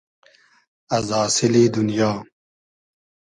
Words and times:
از 0.97 1.07
آسیلی 1.23 1.69
دونیا 1.73 2.11